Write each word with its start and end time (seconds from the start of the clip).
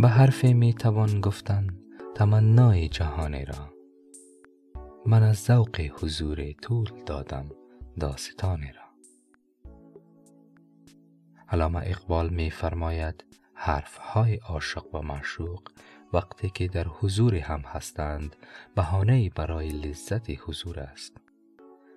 به 0.00 0.08
حرف 0.08 0.44
می 0.44 0.74
توان 0.74 1.20
گفتن 1.20 1.66
تمنای 2.14 2.88
جهان 2.88 3.46
را. 3.46 3.74
من 5.06 5.22
از 5.22 5.36
ذوق 5.36 5.80
حضور 5.80 6.52
طول 6.52 6.90
دادم 7.06 7.48
داستان 8.00 8.62
را. 8.62 9.10
علامه 11.48 11.80
اقبال 11.84 12.28
می 12.28 12.50
فرماید 12.50 13.24
حرف 13.54 13.96
های 13.96 14.36
عاشق 14.36 14.94
و 14.94 15.02
معشوق 15.02 15.62
وقتی 16.12 16.50
که 16.50 16.68
در 16.68 16.86
حضور 16.88 17.34
هم 17.34 17.60
هستند 17.60 18.36
بهانه 18.76 19.30
برای 19.30 19.68
لذت 19.68 20.30
حضور 20.30 20.80
است. 20.80 21.16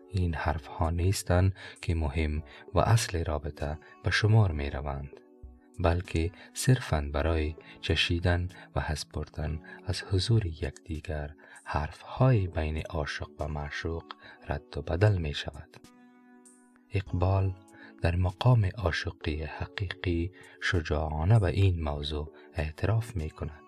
این 0.09 0.35
حرف 0.35 0.65
ها 0.67 0.89
نیستند 0.89 1.55
که 1.81 1.95
مهم 1.95 2.43
و 2.73 2.79
اصل 2.79 3.23
رابطه 3.23 3.79
به 4.03 4.11
شمار 4.11 4.51
می 4.51 4.69
روند 4.69 5.22
بلکه 5.79 6.31
صرفا 6.53 7.09
برای 7.13 7.55
چشیدن 7.81 8.49
و 8.75 8.79
حس 8.79 9.05
بردن 9.05 9.59
از 9.85 10.03
حضور 10.03 10.45
یکدیگر 10.45 11.33
حرف 11.63 12.01
های 12.01 12.47
بین 12.47 12.81
عاشق 12.89 13.29
و 13.39 13.47
معشوق 13.47 14.03
رد 14.49 14.77
و 14.77 14.81
بدل 14.81 15.17
می 15.17 15.33
شود 15.33 15.77
اقبال 16.93 17.53
در 18.01 18.15
مقام 18.15 18.69
عاشقی 18.77 19.43
حقیقی 19.43 20.31
شجاعانه 20.61 21.39
به 21.39 21.49
این 21.49 21.83
موضوع 21.83 22.31
اعتراف 22.53 23.15
می 23.15 23.29
کند 23.29 23.63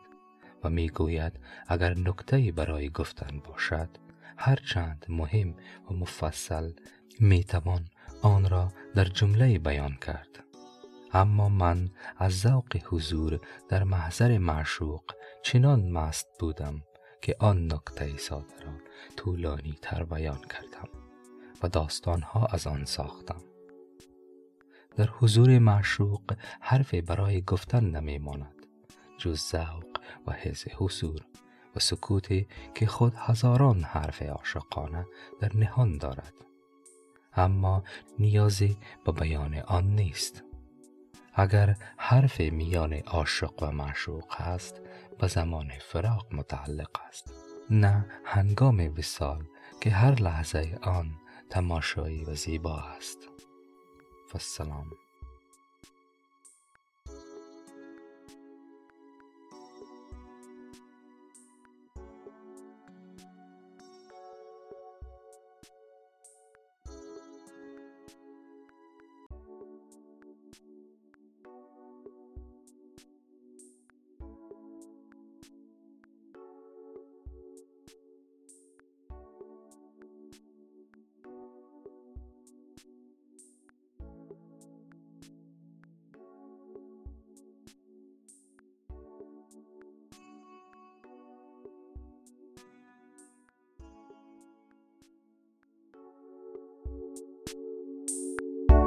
و 0.64 0.70
می 0.70 0.90
گوید 0.90 1.40
اگر 1.68 1.94
نکته 1.94 2.52
برای 2.52 2.90
گفتن 2.90 3.40
باشد 3.40 3.90
هرچند 4.38 5.06
مهم 5.10 5.56
و 5.92 5.94
مفصل 5.94 6.72
می 7.20 7.44
توان 7.44 7.86
آن 8.22 8.50
را 8.50 8.72
در 8.96 9.06
جمله 9.06 9.60
بیان 9.60 9.96
کرد. 9.96 10.35
اما 11.16 11.50
من 11.50 11.90
از 12.18 12.40
ذوق 12.40 12.78
حضور 12.86 13.40
در 13.70 13.84
محضر 13.84 14.38
معشوق 14.38 15.04
چنان 15.44 15.92
مست 15.92 16.28
بودم 16.40 16.82
که 17.22 17.36
آن 17.40 17.74
نکته 17.74 18.18
ساده 18.18 18.60
را 18.66 18.72
طولانی 19.18 19.78
تر 19.82 20.04
بیان 20.04 20.40
کردم 20.42 20.90
و 21.64 21.70
داستانها 21.70 22.46
از 22.46 22.68
آن 22.68 22.86
ساختم. 22.86 23.42
در 24.96 25.06
حضور 25.06 25.60
معشوق 25.60 26.34
حرف 26.62 26.94
برای 26.94 27.42
گفتن 27.42 27.86
نمی 27.86 28.18
ماند 28.18 28.66
جز 29.18 29.40
ذوق 29.40 30.00
و 30.28 30.32
حس 30.32 30.68
حضور 30.68 31.22
و 31.76 31.80
سکوتی 31.80 32.48
که 32.74 32.86
خود 32.86 33.14
هزاران 33.18 33.84
حرف 33.84 34.22
عاشقانه 34.22 35.06
در 35.40 35.52
نهان 35.56 35.98
دارد. 35.98 36.34
اما 37.34 37.84
نیازی 38.20 38.78
به 39.06 39.12
بیان 39.12 39.56
آن 39.56 39.96
نیست. 39.96 40.44
اگر 41.36 41.76
حرف 41.98 42.40
میان 42.42 42.94
عاشق 42.94 43.64
و 43.64 43.72
معشوق 43.72 44.42
است 44.42 44.82
به 45.20 45.28
زمان 45.28 45.72
فراق 45.92 46.28
متعلق 46.32 46.90
است. 47.08 47.34
نه 47.70 48.06
هنگام 48.26 48.94
وصال 48.98 49.44
که 49.82 49.90
هر 49.90 50.22
لحظه 50.22 50.80
آن 50.82 51.12
تماشایی 51.50 52.26
و 52.26 52.36
زیبا 52.36 52.80
است. 52.80 53.18
فالسلام. 54.30 54.92